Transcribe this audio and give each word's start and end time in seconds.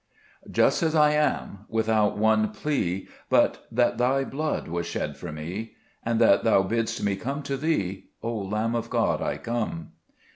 JUST 0.49 0.81
as 0.81 0.95
I 0.95 1.11
am, 1.11 1.65
without 1.69 2.17
one 2.17 2.49
plea 2.49 3.01
*J 3.03 3.07
But 3.29 3.67
that 3.71 3.99
Thy 3.99 4.23
blood 4.23 4.67
was 4.67 4.87
shed 4.87 5.15
for 5.15 5.31
me, 5.31 5.73
And 6.03 6.19
that 6.19 6.43
Thou 6.43 6.63
bidd'st 6.63 7.03
me 7.03 7.15
come 7.15 7.43
to 7.43 7.55
Thee, 7.55 8.07
O 8.23 8.35
Lamb 8.35 8.73
of 8.73 8.89
God, 8.89 9.21
I 9.21 9.37
come. 9.37 9.89